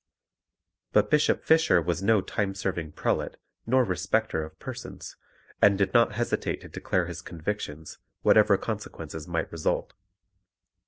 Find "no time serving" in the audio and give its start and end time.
2.01-2.93